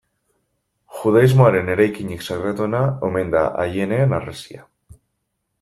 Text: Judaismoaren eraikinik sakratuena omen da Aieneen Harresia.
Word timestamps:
Judaismoaren 1.01 1.69
eraikinik 1.75 2.25
sakratuena 2.29 2.81
omen 3.11 3.33
da 3.39 3.47
Aieneen 3.65 4.21
Harresia. 4.21 4.69